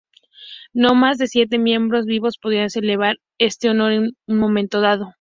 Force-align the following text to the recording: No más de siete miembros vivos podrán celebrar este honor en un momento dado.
No 0.73 0.95
más 0.95 1.19
de 1.19 1.27
siete 1.27 1.59
miembros 1.59 2.07
vivos 2.07 2.39
podrán 2.39 2.71
celebrar 2.71 3.17
este 3.37 3.69
honor 3.69 3.91
en 3.91 4.17
un 4.25 4.39
momento 4.39 4.81
dado. 4.81 5.09